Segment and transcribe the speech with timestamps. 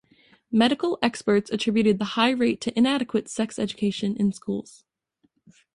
[0.51, 4.83] Medical experts attributed the high rate to inadequate sex education in schools.